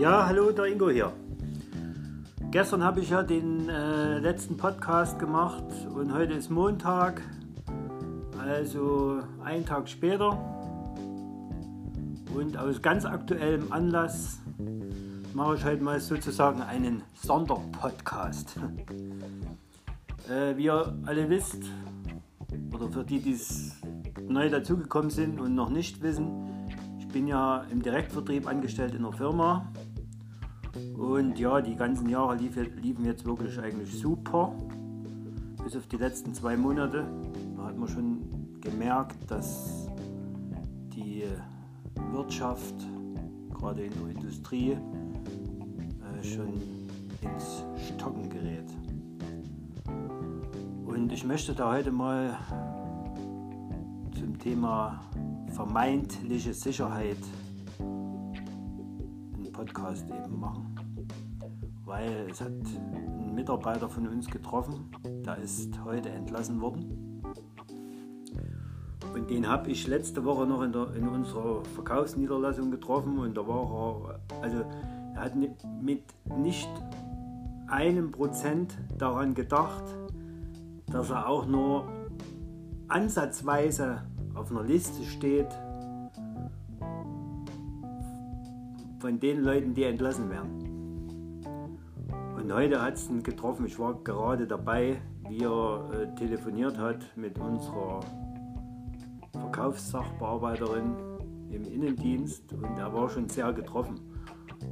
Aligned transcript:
Ja, 0.00 0.26
hallo, 0.26 0.50
der 0.50 0.64
Ingo 0.64 0.88
hier. 0.88 1.12
Gestern 2.50 2.82
habe 2.82 3.00
ich 3.00 3.10
ja 3.10 3.22
den 3.22 3.68
äh, 3.68 4.18
letzten 4.18 4.56
Podcast 4.56 5.18
gemacht 5.18 5.62
und 5.94 6.14
heute 6.14 6.32
ist 6.32 6.48
Montag, 6.48 7.20
also 8.38 9.18
einen 9.44 9.66
Tag 9.66 9.90
später. 9.90 10.30
Und 12.34 12.56
aus 12.56 12.80
ganz 12.80 13.04
aktuellem 13.04 13.70
Anlass 13.70 14.38
mache 15.34 15.56
ich 15.56 15.64
heute 15.66 15.82
mal 15.82 16.00
sozusagen 16.00 16.62
einen 16.62 17.02
Sonderpodcast. 17.22 18.56
äh, 20.30 20.56
wie 20.56 20.64
ihr 20.64 20.94
alle 21.04 21.28
wisst, 21.28 21.64
oder 22.72 22.88
für 22.88 23.04
die, 23.04 23.20
die 23.20 23.38
neu 24.30 24.48
dazugekommen 24.48 25.10
sind 25.10 25.38
und 25.38 25.54
noch 25.54 25.68
nicht 25.68 26.00
wissen, 26.00 26.48
ich 26.98 27.06
bin 27.08 27.26
ja 27.26 27.66
im 27.70 27.82
Direktvertrieb 27.82 28.46
angestellt 28.46 28.94
in 28.94 29.02
der 29.02 29.12
Firma 29.12 29.70
und 30.96 31.38
ja, 31.38 31.60
die 31.60 31.76
ganzen 31.76 32.08
Jahre 32.08 32.36
lief, 32.36 32.56
liefen 32.80 33.04
jetzt 33.04 33.24
wirklich 33.24 33.58
eigentlich 33.58 33.92
super. 33.98 34.54
Bis 35.64 35.76
auf 35.76 35.86
die 35.86 35.96
letzten 35.96 36.34
zwei 36.34 36.56
Monate. 36.56 37.04
Da 37.56 37.64
hat 37.66 37.76
man 37.76 37.88
schon 37.88 38.20
gemerkt, 38.60 39.30
dass 39.30 39.88
die 40.94 41.24
Wirtschaft, 42.12 42.74
gerade 43.54 43.82
in 43.84 43.92
der 43.92 44.10
Industrie, 44.10 44.72
äh, 44.72 46.24
schon 46.24 46.52
ins 47.22 47.64
Stocken 47.94 48.28
gerät. 48.28 48.66
Und 50.86 51.12
ich 51.12 51.24
möchte 51.24 51.54
da 51.54 51.72
heute 51.72 51.92
mal 51.92 52.36
zum 54.18 54.38
Thema 54.38 55.00
vermeintliche 55.52 56.52
Sicherheit 56.52 57.18
Podcast 59.60 60.06
eben 60.08 60.40
machen 60.40 60.74
weil 61.84 62.28
es 62.30 62.40
hat 62.40 62.48
ein 62.48 63.34
Mitarbeiter 63.34 63.88
von 63.88 64.06
uns 64.06 64.30
getroffen, 64.30 64.90
der 65.26 65.36
ist 65.38 65.78
heute 65.84 66.08
entlassen 66.08 66.60
worden. 66.60 67.22
Und 69.12 69.28
den 69.28 69.48
habe 69.48 69.70
ich 69.70 69.86
letzte 69.86 70.24
Woche 70.24 70.46
noch 70.46 70.62
in, 70.62 70.72
der, 70.72 70.94
in 70.94 71.08
unserer 71.08 71.64
Verkaufsniederlassung 71.74 72.70
getroffen 72.70 73.18
und 73.18 73.36
da 73.36 73.46
war 73.46 74.20
er, 74.30 74.40
also 74.40 74.64
er 75.14 75.20
hat 75.20 75.34
mit 75.34 76.04
nicht 76.38 76.70
einem 77.66 78.12
Prozent 78.12 78.78
daran 78.96 79.34
gedacht, 79.34 79.84
dass 80.86 81.10
er 81.10 81.28
auch 81.28 81.44
nur 81.44 81.86
ansatzweise 82.88 84.04
auf 84.34 84.50
einer 84.52 84.62
Liste 84.62 85.04
steht 85.04 85.48
von 89.00 89.18
den 89.18 89.42
Leuten, 89.42 89.74
die 89.74 89.84
entlassen 89.84 90.30
werden. 90.30 90.70
Und 92.36 92.52
heute 92.52 92.80
hat 92.82 92.94
es 92.94 93.08
ihn 93.08 93.22
getroffen. 93.22 93.66
Ich 93.66 93.78
war 93.78 93.94
gerade 94.04 94.46
dabei, 94.46 95.00
wie 95.28 95.42
er 95.42 95.90
äh, 95.92 96.14
telefoniert 96.14 96.78
hat 96.78 96.98
mit 97.16 97.38
unserer 97.38 98.00
Verkaufssachbearbeiterin 99.32 100.96
im 101.50 101.64
Innendienst 101.64 102.52
und 102.52 102.78
er 102.78 102.92
war 102.92 103.08
schon 103.08 103.28
sehr 103.28 103.52
getroffen. 103.52 104.00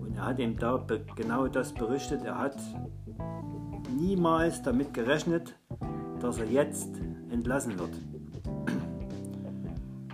Und 0.00 0.16
er 0.16 0.26
hat 0.26 0.38
ihm 0.38 0.56
da 0.56 0.84
genau 1.16 1.48
das 1.48 1.72
berichtet. 1.72 2.22
Er 2.24 2.38
hat 2.38 2.58
niemals 3.96 4.62
damit 4.62 4.92
gerechnet, 4.92 5.58
dass 6.20 6.38
er 6.38 6.46
jetzt 6.46 6.90
entlassen 7.30 7.78
wird. 7.78 7.96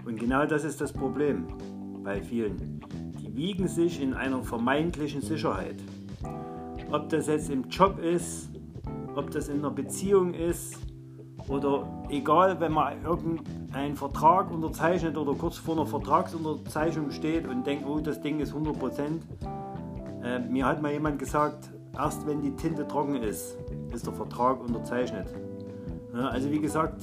Und 0.04 0.20
genau 0.20 0.46
das 0.46 0.64
ist 0.64 0.80
das 0.80 0.92
Problem 0.92 1.48
bei 2.04 2.22
vielen. 2.22 2.73
Wiegen 3.34 3.66
sich 3.66 4.00
in 4.00 4.14
einer 4.14 4.42
vermeintlichen 4.42 5.20
Sicherheit. 5.20 5.76
Ob 6.92 7.08
das 7.08 7.26
jetzt 7.26 7.50
im 7.50 7.68
Job 7.68 7.98
ist, 7.98 8.50
ob 9.16 9.30
das 9.30 9.48
in 9.48 9.58
einer 9.58 9.70
Beziehung 9.70 10.34
ist 10.34 10.78
oder 11.48 12.04
egal, 12.10 12.60
wenn 12.60 12.72
man 12.72 13.02
irgendeinen 13.02 13.96
Vertrag 13.96 14.52
unterzeichnet 14.52 15.16
oder 15.16 15.34
kurz 15.34 15.56
vor 15.56 15.74
einer 15.74 15.86
Vertragsunterzeichnung 15.86 17.10
steht 17.10 17.48
und 17.48 17.66
denkt, 17.66 17.84
oh, 17.86 17.98
das 17.98 18.20
Ding 18.20 18.38
ist 18.38 18.50
100 18.50 18.78
Prozent. 18.78 19.24
Äh, 20.22 20.38
mir 20.38 20.64
hat 20.66 20.80
mal 20.80 20.92
jemand 20.92 21.18
gesagt, 21.18 21.70
erst 21.92 22.26
wenn 22.26 22.40
die 22.40 22.54
Tinte 22.54 22.86
trocken 22.86 23.16
ist, 23.16 23.56
ist 23.92 24.06
der 24.06 24.12
Vertrag 24.14 24.62
unterzeichnet. 24.62 25.26
Ja, 26.14 26.28
also 26.28 26.50
wie 26.52 26.60
gesagt, 26.60 27.02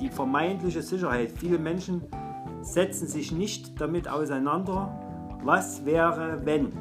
die 0.00 0.08
vermeintliche 0.08 0.82
Sicherheit. 0.82 1.32
Viele 1.32 1.58
Menschen 1.58 2.02
setzen 2.62 3.08
sich 3.08 3.32
nicht 3.32 3.80
damit 3.80 4.08
auseinander, 4.08 4.99
was 5.42 5.84
wäre, 5.84 6.40
wenn 6.44 6.72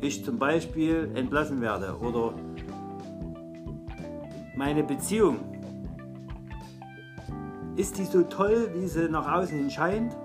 ich 0.00 0.24
zum 0.24 0.38
Beispiel 0.38 1.10
entlassen 1.14 1.60
werde 1.60 1.96
oder 1.98 2.34
meine 4.56 4.82
Beziehung, 4.82 5.36
ist 7.76 7.96
die 7.96 8.04
so 8.04 8.22
toll, 8.22 8.70
wie 8.74 8.88
sie 8.88 9.08
nach 9.08 9.32
außen 9.32 9.56
hin 9.56 9.70
scheint? 9.70 10.16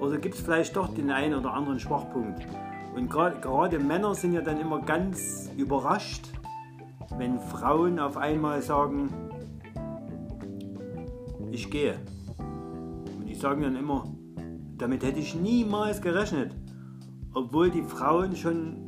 Oder 0.00 0.18
gibt 0.18 0.34
es 0.34 0.40
vielleicht 0.40 0.76
doch 0.76 0.92
den 0.92 1.10
einen 1.10 1.34
oder 1.34 1.54
anderen 1.54 1.78
Schwachpunkt? 1.78 2.46
Und 2.94 3.10
gerade 3.10 3.78
Männer 3.78 4.14
sind 4.14 4.32
ja 4.32 4.40
dann 4.40 4.60
immer 4.60 4.80
ganz 4.80 5.50
überrascht, 5.56 6.28
wenn 7.16 7.38
Frauen 7.38 7.98
auf 7.98 8.16
einmal 8.16 8.60
sagen, 8.62 9.08
ich 11.50 11.70
gehe. 11.70 11.98
Und 12.38 13.26
die 13.26 13.34
sagen 13.34 13.62
dann 13.62 13.76
immer, 13.76 14.04
damit 14.78 15.02
hätte 15.02 15.18
ich 15.18 15.34
niemals 15.34 16.00
gerechnet. 16.00 16.54
Obwohl 17.34 17.70
die 17.70 17.82
Frauen 17.82 18.34
schon 18.36 18.86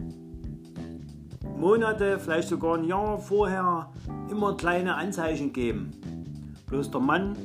Monate, 1.59 2.19
vielleicht 2.19 2.49
sogar 2.49 2.76
ein 2.76 2.84
Jahr 2.84 3.19
vorher 3.19 3.91
immer 4.31 4.56
kleine 4.56 4.94
Anzeichen 4.94 5.53
geben. 5.53 5.91
Bloß 6.66 6.91
der 6.91 7.00
Mann 7.00 7.37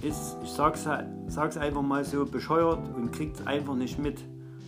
ist, 0.00 0.36
ich 0.42 0.50
sag's, 0.50 0.88
sag's 1.26 1.56
einfach 1.56 1.82
mal 1.82 2.04
so, 2.04 2.24
bescheuert 2.24 2.80
und 2.94 3.12
kriegt 3.12 3.38
es 3.38 3.46
einfach 3.46 3.74
nicht 3.74 3.98
mit, 3.98 4.24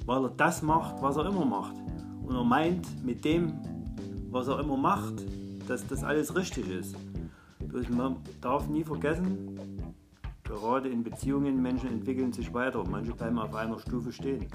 weil 0.07 0.25
er 0.25 0.31
das 0.31 0.63
macht, 0.63 1.01
was 1.01 1.17
er 1.17 1.27
immer 1.27 1.45
macht. 1.45 1.75
Und 2.23 2.35
er 2.35 2.45
meint 2.45 2.87
mit 3.05 3.25
dem, 3.25 3.55
was 4.31 4.49
er 4.49 4.61
immer 4.61 4.77
macht, 4.77 5.15
dass 5.67 5.87
das 5.87 6.05
alles 6.05 6.37
richtig 6.37 6.69
ist. 6.69 6.97
Bloß 7.61 7.89
man 7.89 8.17
darf 8.41 8.69
nie 8.69 8.85
vergessen, 8.85 9.74
gerade 10.55 10.89
in 10.89 11.03
Beziehungen, 11.03 11.61
Menschen 11.61 11.91
entwickeln 11.91 12.33
sich 12.33 12.53
weiter. 12.55 12.85
Manche 12.89 13.13
bleiben 13.13 13.39
auf 13.39 13.55
einer 13.55 13.79
Stufe 13.79 14.13
stehen. 14.13 14.47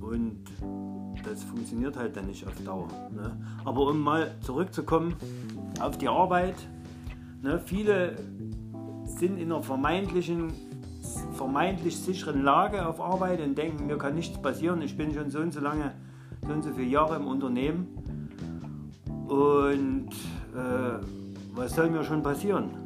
Und 0.00 0.44
das 1.24 1.44
funktioniert 1.44 1.96
halt 1.96 2.16
dann 2.16 2.26
nicht 2.26 2.46
auf 2.46 2.54
Dauer. 2.64 2.88
Ne? 3.14 3.36
Aber 3.64 3.88
um 3.88 4.00
mal 4.00 4.34
zurückzukommen 4.40 5.14
auf 5.80 5.98
die 5.98 6.08
Arbeit, 6.08 6.56
ne? 7.42 7.60
viele 7.64 8.16
sind 9.04 9.38
in 9.38 9.52
einer 9.52 9.62
vermeintlichen, 9.62 10.52
vermeintlich 11.34 11.96
sicheren 11.96 12.42
Lage 12.42 12.86
auf 12.86 13.00
Arbeit 13.00 13.40
und 13.40 13.56
denken, 13.56 13.86
mir 13.86 13.98
kann 13.98 14.14
nichts 14.14 14.40
passieren, 14.40 14.82
ich 14.82 14.96
bin 14.96 15.14
schon 15.14 15.30
so 15.30 15.40
und 15.40 15.52
so 15.52 15.60
lange, 15.60 15.92
so 16.46 16.52
und 16.52 16.64
so 16.64 16.72
viele 16.72 16.88
Jahre 16.88 17.16
im 17.16 17.26
Unternehmen 17.26 17.86
und 19.28 20.10
äh, 20.54 21.04
was 21.54 21.74
soll 21.74 21.90
mir 21.90 22.04
schon 22.04 22.22
passieren? 22.22 22.83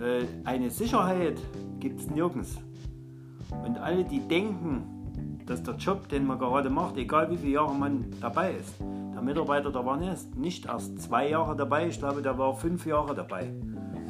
Äh, 0.00 0.26
eine 0.44 0.70
Sicherheit 0.70 1.40
gibt 1.80 2.00
es 2.00 2.10
nirgends. 2.10 2.58
Und 3.64 3.78
alle, 3.78 4.04
die 4.04 4.20
denken, 4.20 5.42
dass 5.46 5.62
der 5.62 5.74
Job, 5.74 6.08
den 6.08 6.26
man 6.26 6.38
gerade 6.38 6.70
macht, 6.70 6.96
egal 6.96 7.30
wie 7.30 7.36
viele 7.36 7.52
Jahre 7.54 7.74
man 7.74 8.06
dabei 8.20 8.52
ist, 8.52 8.74
der 9.14 9.22
Mitarbeiter, 9.22 9.72
der 9.72 9.84
war 9.84 9.98
nicht 10.36 10.66
erst 10.66 11.00
zwei 11.00 11.30
Jahre 11.30 11.56
dabei, 11.56 11.88
ich 11.88 11.98
glaube, 11.98 12.22
der 12.22 12.38
war 12.38 12.54
fünf 12.54 12.86
Jahre 12.86 13.14
dabei. 13.14 13.50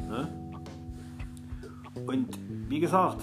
Ne? 0.07 0.27
Und 2.05 2.37
wie 2.67 2.79
gesagt, 2.79 3.21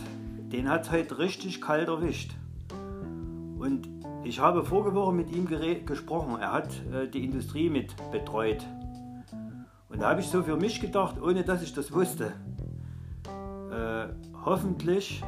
den 0.53 0.69
hat 0.69 0.85
es 0.85 0.91
heute 0.91 1.19
richtig 1.19 1.61
kalt 1.61 1.89
erwischt. 1.89 2.35
Und 3.59 3.89
ich 4.25 4.41
habe 4.41 4.65
vorige 4.65 4.95
Woche 4.95 5.13
mit 5.13 5.31
ihm 5.35 5.47
gesprochen. 5.47 6.41
Er 6.41 6.53
hat 6.53 6.71
äh, 6.93 7.09
die 7.09 7.25
Industrie 7.25 7.71
mit 7.71 7.95
betreut. 8.11 8.65
Und 9.89 10.03
da 10.03 10.11
habe 10.11 10.21
ich 10.21 10.27
so 10.27 10.43
für 10.43 10.57
mich 10.57 10.81
gedacht, 10.81 11.21
ohne 11.23 11.45
dass 11.45 11.63
ich 11.63 11.73
das 11.73 11.93
wusste. 11.93 12.33
Hoffentlich 14.47 15.25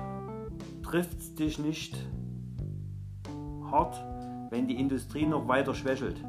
trifft 0.84 1.18
es 1.18 1.34
dich 1.34 1.58
nicht 1.58 1.96
hart, 3.68 4.00
wenn 4.50 4.68
die 4.68 4.78
Industrie 4.78 5.26
noch 5.26 5.48
weiter 5.48 5.74
schwächelt. 5.74 6.22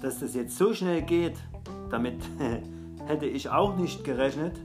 Dass 0.00 0.20
das 0.20 0.34
jetzt 0.34 0.56
so 0.56 0.72
schnell 0.72 1.02
geht, 1.02 1.36
damit 1.90 2.22
hätte 3.06 3.26
ich 3.26 3.50
auch 3.50 3.76
nicht 3.76 4.02
gerechnet. 4.02 4.58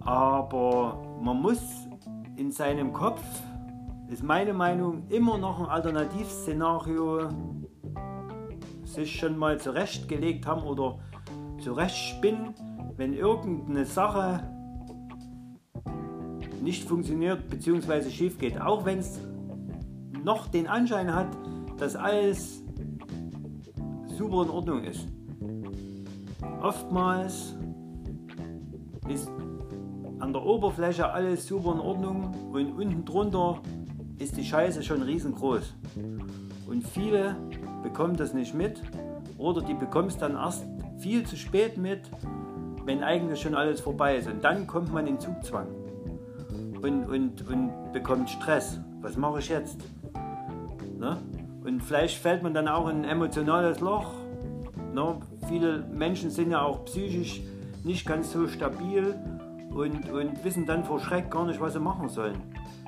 Aber 0.00 1.00
man 1.22 1.40
muss 1.40 1.62
in 2.34 2.50
seinem 2.50 2.92
Kopf, 2.92 3.22
ist 4.08 4.24
meine 4.24 4.52
Meinung, 4.52 5.04
immer 5.10 5.38
noch 5.38 5.60
ein 5.60 5.66
Alternativszenario 5.66 7.28
sich 8.82 9.14
schon 9.14 9.38
mal 9.38 9.60
zurechtgelegt 9.60 10.44
haben 10.44 10.64
oder 10.64 10.98
zurechtspinnen, 11.60 12.52
wenn 12.96 13.12
irgendeine 13.12 13.84
Sache 13.84 14.42
nicht 16.60 16.88
funktioniert 16.88 17.48
bzw. 17.48 18.10
schief 18.10 18.38
geht. 18.38 18.60
Auch 18.60 18.84
wenn 18.84 18.98
es 18.98 19.20
noch 20.24 20.48
den 20.48 20.66
Anschein 20.66 21.14
hat, 21.14 21.28
dass 21.78 21.96
alles 21.96 22.62
super 24.06 24.42
in 24.42 24.50
Ordnung 24.50 24.84
ist. 24.84 25.06
Oftmals 26.60 27.56
ist 29.08 29.30
an 30.18 30.32
der 30.32 30.44
Oberfläche 30.44 31.10
alles 31.10 31.46
super 31.46 31.72
in 31.72 31.80
Ordnung 31.80 32.34
und 32.52 32.72
unten 32.72 33.04
drunter 33.04 33.60
ist 34.18 34.36
die 34.36 34.44
Scheiße 34.44 34.82
schon 34.82 35.02
riesengroß. 35.02 35.74
Und 36.66 36.86
viele 36.86 37.36
bekommen 37.82 38.16
das 38.16 38.34
nicht 38.34 38.54
mit 38.54 38.82
oder 39.38 39.62
die 39.62 39.74
bekommen 39.74 40.08
es 40.08 40.18
dann 40.18 40.34
erst 40.34 40.66
viel 40.98 41.24
zu 41.24 41.36
spät 41.36 41.78
mit, 41.78 42.10
wenn 42.84 43.02
eigentlich 43.02 43.40
schon 43.40 43.54
alles 43.54 43.80
vorbei 43.80 44.16
ist. 44.16 44.28
Und 44.28 44.44
dann 44.44 44.66
kommt 44.66 44.92
man 44.92 45.06
in 45.06 45.18
Zugzwang 45.18 45.66
und, 46.82 47.04
und, 47.04 47.48
und 47.48 47.92
bekommt 47.92 48.30
Stress. 48.30 48.80
Was 49.00 49.16
mache 49.16 49.40
ich 49.40 49.48
jetzt? 49.48 49.80
Ne? 50.98 51.16
Und 51.64 51.82
vielleicht 51.82 52.18
fällt 52.18 52.42
man 52.42 52.54
dann 52.54 52.68
auch 52.68 52.88
in 52.88 52.98
ein 52.98 53.04
emotionales 53.04 53.80
Loch. 53.80 54.14
Ne? 54.94 55.16
Viele 55.48 55.84
Menschen 55.92 56.30
sind 56.30 56.50
ja 56.50 56.62
auch 56.62 56.84
psychisch 56.84 57.42
nicht 57.84 58.06
ganz 58.06 58.32
so 58.32 58.46
stabil 58.48 59.14
und, 59.70 60.10
und 60.10 60.44
wissen 60.44 60.66
dann 60.66 60.84
vor 60.84 61.00
Schreck 61.00 61.30
gar 61.30 61.46
nicht, 61.46 61.60
was 61.60 61.74
sie 61.74 61.80
machen 61.80 62.08
sollen. 62.08 62.36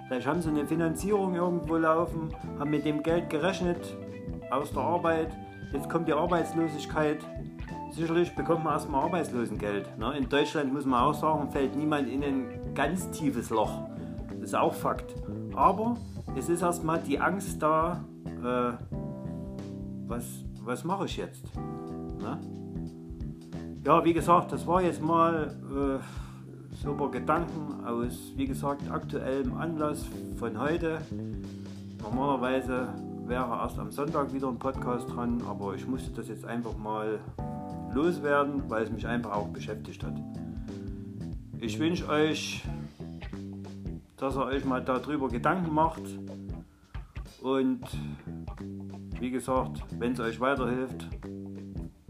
Vielleicht 0.06 0.26
haben 0.26 0.42
sie 0.42 0.50
eine 0.50 0.66
Finanzierung 0.66 1.34
irgendwo 1.34 1.76
laufen, 1.76 2.34
haben 2.58 2.70
mit 2.70 2.84
dem 2.84 3.02
Geld 3.02 3.30
gerechnet 3.30 3.96
aus 4.50 4.70
der 4.72 4.82
Arbeit. 4.82 5.28
Jetzt 5.72 5.88
kommt 5.88 6.08
die 6.08 6.12
Arbeitslosigkeit. 6.12 7.18
Sicherlich 7.92 8.34
bekommt 8.34 8.64
man 8.64 8.72
erstmal 8.72 9.04
Arbeitslosengeld. 9.04 9.98
Ne? 9.98 10.16
In 10.16 10.26
Deutschland 10.26 10.72
muss 10.72 10.86
man 10.86 11.02
auch 11.02 11.12
sagen, 11.12 11.50
fällt 11.50 11.76
niemand 11.76 12.08
in 12.08 12.24
ein 12.24 12.74
ganz 12.74 13.10
tiefes 13.10 13.50
Loch. 13.50 13.86
Das 14.30 14.48
ist 14.48 14.54
auch 14.54 14.72
Fakt. 14.72 15.14
Aber 15.54 15.98
es 16.34 16.48
ist 16.48 16.62
erstmal 16.62 17.00
die 17.00 17.20
Angst 17.20 17.62
da, 17.62 18.02
äh, 18.24 18.72
was, 20.06 20.24
was 20.64 20.84
mache 20.84 21.04
ich 21.04 21.18
jetzt? 21.18 21.44
Ne? 22.18 22.40
Ja, 23.84 24.02
wie 24.02 24.14
gesagt, 24.14 24.52
das 24.52 24.66
war 24.66 24.80
jetzt 24.80 25.02
mal 25.02 25.54
äh, 25.70 26.82
super 26.82 27.10
Gedanken 27.10 27.84
aus, 27.84 28.32
wie 28.36 28.46
gesagt, 28.46 28.90
aktuellem 28.90 29.54
Anlass 29.58 30.06
von 30.38 30.58
heute. 30.58 31.02
Normalerweise 32.00 32.88
wäre 33.26 33.50
erst 33.62 33.78
am 33.78 33.90
Sonntag 33.90 34.32
wieder 34.32 34.48
ein 34.48 34.58
Podcast 34.58 35.10
dran, 35.14 35.42
aber 35.46 35.74
ich 35.74 35.86
musste 35.86 36.10
das 36.12 36.28
jetzt 36.28 36.46
einfach 36.46 36.76
mal 36.78 37.20
loswerden, 37.94 38.62
weil 38.68 38.84
es 38.84 38.90
mich 38.90 39.06
einfach 39.06 39.32
auch 39.32 39.48
beschäftigt 39.48 40.02
hat. 40.04 40.14
Ich 41.60 41.78
wünsche 41.78 42.08
euch, 42.08 42.62
dass 44.16 44.36
ihr 44.36 44.44
euch 44.44 44.64
mal 44.64 44.82
darüber 44.82 45.28
Gedanken 45.28 45.72
macht 45.74 46.02
und 47.42 47.80
wie 49.20 49.30
gesagt, 49.30 49.84
wenn 49.98 50.12
es 50.12 50.20
euch 50.20 50.40
weiterhilft, 50.40 51.08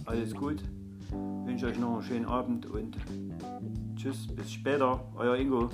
alles 0.07 0.35
gut. 0.35 0.63
Ich 0.63 1.47
wünsche 1.47 1.67
euch 1.67 1.79
noch 1.79 1.95
einen 1.95 2.03
schönen 2.03 2.27
Abend 2.27 2.67
und 2.67 2.97
tschüss, 3.97 4.27
bis 4.29 4.51
später, 4.53 5.01
euer 5.17 5.37
Ingo. 5.37 5.69